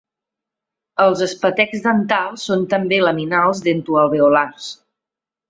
Els 1.03 1.19
espetecs 1.25 1.83
dentals 1.83 2.47
són 2.49 2.65
també 2.73 3.01
laminals 3.09 3.63
dento-alveolars. 3.69 4.73